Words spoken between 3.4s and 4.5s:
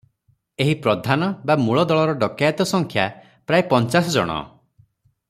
ପ୍ରାୟ ପଞ୍ଚାଶ ଜଣ।